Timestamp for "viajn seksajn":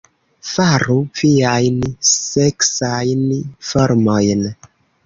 1.19-3.25